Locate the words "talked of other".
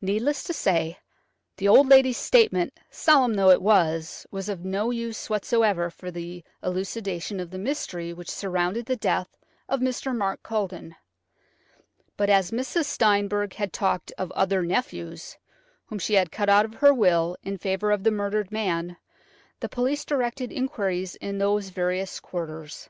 13.70-14.62